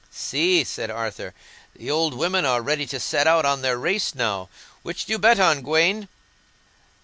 "See," 0.09 0.63
said 0.63 0.89
Arthur, 0.89 1.31
"the 1.75 1.91
old 1.91 2.15
women 2.15 2.43
are 2.43 2.63
ready 2.63 2.87
to 2.87 2.99
set 2.99 3.27
out 3.27 3.45
on 3.45 3.61
their 3.61 3.77
race 3.77 4.15
now. 4.15 4.49
Which 4.81 5.05
do 5.05 5.11
you 5.13 5.19
bet 5.19 5.39
on, 5.39 5.61
Gawaine?" 5.61 6.07